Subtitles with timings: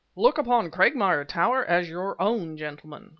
[0.15, 3.09] "Look upon Cragmire Tower as your own, gentlemen!"